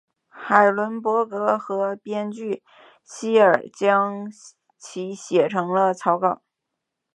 [0.29, 2.63] 海伦伯格和编剧
[3.03, 4.31] 希尔将
[4.75, 6.41] 其写成了草稿。